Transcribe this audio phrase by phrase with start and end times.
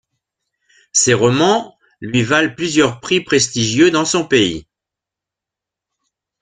[0.93, 4.65] Ses romans lui valent plusieurs prix prestigieux dans son pays.